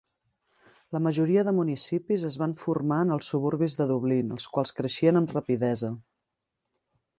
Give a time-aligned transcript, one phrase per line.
[0.95, 5.21] La majoria de municipis es van formar en els suburbis de Dublín, els quals creixien
[5.23, 5.95] amb rapidesa.